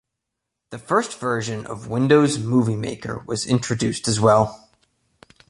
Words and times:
The 0.71 0.79
first 0.79 1.19
version 1.19 1.67
of 1.67 1.85
Windows 1.87 2.39
Movie 2.39 2.75
Maker 2.75 3.19
was 3.27 3.45
introduced 3.45 4.07
as 4.07 4.19
well. 4.19 4.67